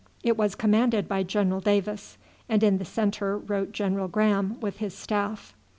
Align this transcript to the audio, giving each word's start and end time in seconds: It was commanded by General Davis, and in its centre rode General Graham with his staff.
It 0.23 0.35
was 0.35 0.55
commanded 0.55 1.07
by 1.07 1.21
General 1.21 1.59
Davis, 1.61 2.17
and 2.49 2.63
in 2.63 2.81
its 2.81 2.89
centre 2.89 3.37
rode 3.37 3.71
General 3.71 4.07
Graham 4.07 4.59
with 4.59 4.77
his 4.77 4.95
staff. 4.97 5.53